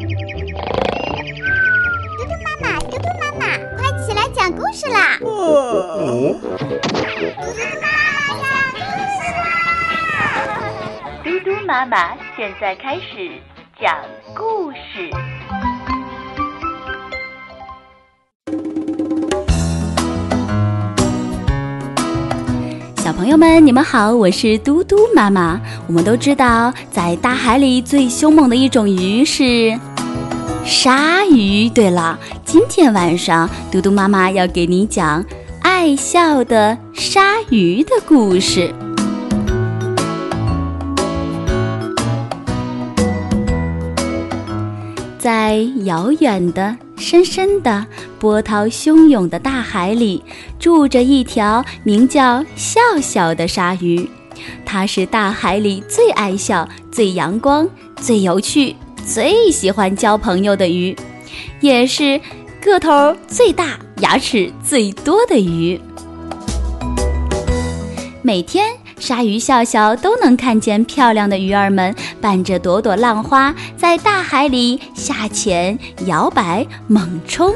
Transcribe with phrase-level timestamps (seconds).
[0.00, 0.06] 嘟
[2.24, 3.44] 嘟妈妈，嘟嘟妈妈，
[3.76, 5.18] 快起来讲故事啦！
[5.18, 5.28] 嘟嘟
[7.82, 8.80] 妈妈讲故
[9.12, 9.44] 事啦！
[11.22, 13.30] 嘟嘟妈妈现在开始
[13.78, 13.94] 讲
[14.34, 15.10] 故事。
[23.10, 25.60] 小朋友们，你们好，我是嘟嘟妈妈。
[25.88, 29.76] 我们都知道，在大海里最凶猛的一种鱼是
[30.64, 31.68] 鲨鱼。
[31.68, 35.24] 对了，今天晚上嘟嘟妈妈要给你讲
[35.60, 38.72] 爱笑的鲨鱼的故事。
[45.18, 47.86] 在遥远的、深深的、
[48.18, 50.22] 波涛汹涌的大海里，
[50.58, 54.08] 住着一条名叫笑笑的鲨鱼。
[54.64, 60.94] 它是大海里最爱笑、最阳光、最有趣、最喜欢交朋友的鱼，
[61.60, 62.20] 也是
[62.62, 65.80] 个头最大、牙齿最多的鱼。
[68.22, 68.79] 每天。
[69.00, 77.52] 鲨鱼笑笑都能看见漂亮的鱼儿们伴着朵朵浪花在大海里下潜、摇摆、猛冲。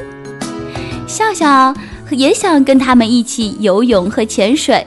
[1.06, 1.72] 笑笑
[2.10, 4.84] 也想跟他们一起游泳和潜水，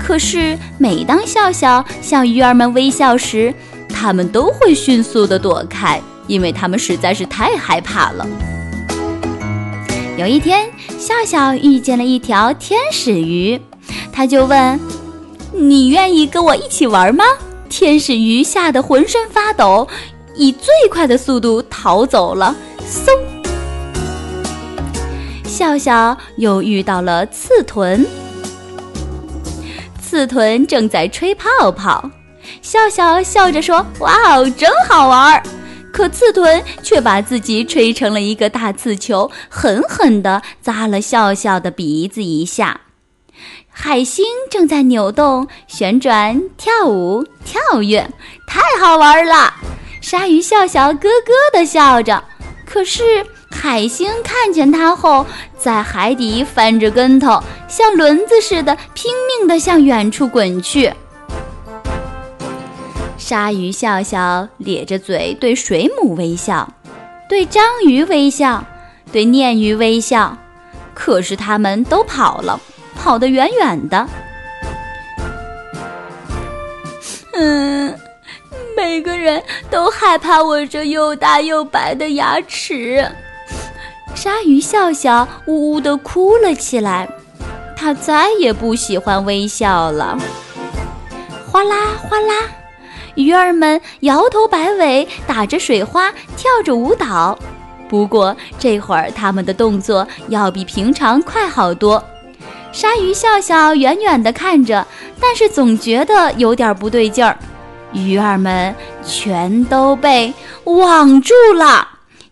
[0.00, 3.54] 可是每当笑笑向鱼儿们微笑时，
[3.88, 8.26] 它们都会迅速地躲开，因为它们实在是太害怕了。
[10.16, 10.66] 有一天，
[10.98, 13.60] 笑笑遇见了一条天使鱼，
[14.10, 14.80] 他就问。
[16.02, 17.24] 愿意跟我一起玩吗？
[17.68, 19.86] 天使鱼吓得浑身发抖，
[20.34, 22.52] 以最快的速度逃走了。
[22.80, 23.12] 嗖！
[25.46, 28.04] 笑笑又遇到了刺豚，
[30.02, 32.10] 刺豚正在吹泡泡。
[32.60, 35.40] 笑笑笑着说：“哇哦，真好玩！”
[35.94, 42.80] 可刺豚却把自己吹成了一个大刺球，狠狠地扎了笑笑的鼻子一下。
[43.74, 48.06] 海星正在扭动、旋转、跳舞、跳跃，
[48.46, 49.54] 太好玩了！
[50.00, 52.22] 鲨鱼笑笑咯咯地笑着。
[52.66, 53.02] 可是
[53.50, 55.26] 海星看见它后，
[55.58, 60.92] 在海底翻着跟头，像轮子似的拼命地向远处滚去。
[63.16, 66.68] 鲨鱼笑笑咧着嘴对水母微笑，
[67.28, 68.64] 对章鱼微笑，
[69.10, 70.36] 对鲶鱼微笑，
[70.92, 72.60] 可是它们都跑了。
[72.94, 74.06] 跑得远远的，
[77.34, 77.98] 嗯，
[78.76, 83.04] 每个人都害怕我这又大又白的牙齿。
[84.14, 87.08] 鲨鱼笑笑呜呜地哭了起来，
[87.76, 90.16] 它再也不喜欢微笑了。
[91.50, 92.34] 哗啦哗啦，
[93.14, 97.36] 鱼儿们摇头摆尾，打着水花，跳着舞蹈。
[97.88, 102.02] 不过这会儿，它们的动作要比平常快好多。
[102.72, 104.86] 鲨鱼笑笑远远地看着，
[105.20, 107.38] 但是总觉得有点不对劲儿。
[107.92, 108.74] 鱼儿们
[109.06, 110.32] 全都被
[110.64, 111.86] 网住了！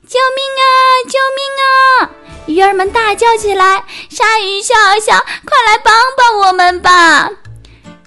[0.06, 0.72] 救命啊！
[1.06, 2.10] 救命啊！
[2.46, 7.30] 鱼儿们大叫起来：“鲨鱼笑笑，快来帮帮我们吧！”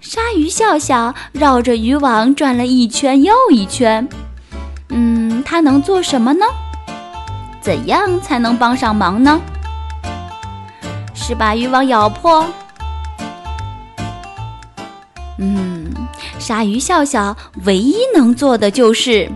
[0.02, 4.10] 鲨鱼笑笑绕着渔网转了一圈又一圈。
[4.90, 6.46] 嗯，它能做什么呢？
[7.62, 9.40] 怎样才能帮上忙呢？
[11.26, 12.46] 是把渔网咬破。
[15.40, 15.90] 嗯，
[16.38, 19.32] 鲨鱼笑笑唯一能做的就是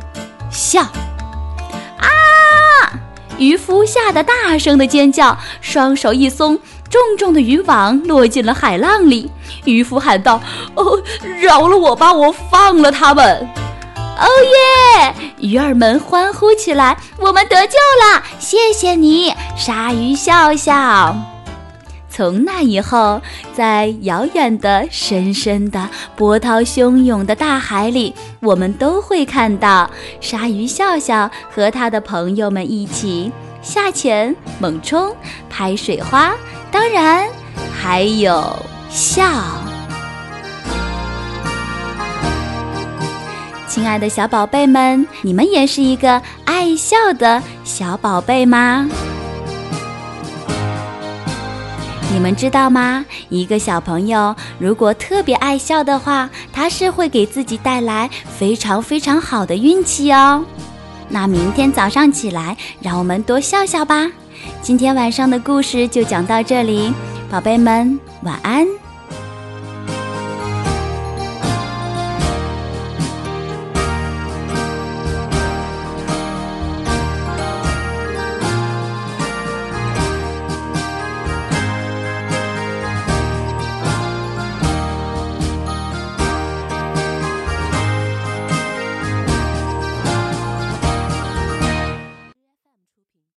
[0.52, 0.82] 笑。
[0.82, 2.92] 啊！
[3.38, 6.60] 渔夫吓得大声的尖叫，双手一松，
[6.90, 9.32] 重重的渔网落进了海浪里。
[9.64, 10.42] 渔夫喊道
[10.76, 11.02] ：“哦，
[11.40, 13.48] 饶了我吧，我放了他们！”
[14.20, 14.28] 哦
[15.00, 15.16] 耶！
[15.40, 18.24] 鱼儿们欢呼起来：“我们得救了！
[18.40, 21.16] 谢谢你，鲨鱼笑笑。”
[22.18, 23.22] 从那以后，
[23.54, 29.88] 在遥远的、深深的、波涛汹涌的大海里，我们都会看到
[30.20, 33.32] 鲨鱼笑笑和他的朋友们一起
[33.62, 35.16] 下潜、猛冲、
[35.48, 36.34] 拍水花，
[36.72, 37.30] 当然
[37.72, 38.52] 还有
[38.90, 39.24] 笑。
[43.68, 48.90] 亲爱的小宝贝们，你们也是一个爱笑的小宝贝吗？
[52.18, 53.06] 你们知道吗？
[53.30, 60.44] 一个小朋友如果特别爱笑的话，他是会给自己带来非常非常好的运气哦。
[61.10, 64.10] 那明天早上起来，让我们多笑笑吧。
[64.64, 66.92] 今天晚上的故事就讲到这里，
[67.30, 68.87] 宝贝们晚安。